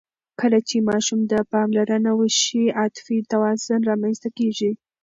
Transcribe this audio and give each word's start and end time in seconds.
کله 0.39 0.59
چې 0.67 0.77
ماشوم 0.89 1.21
ته 1.29 1.37
پاملرنه 1.51 2.11
وشي، 2.19 2.63
عاطفي 2.79 3.17
توازن 3.31 3.79
رامنځته 3.89 4.29
کېږي. 4.37 4.71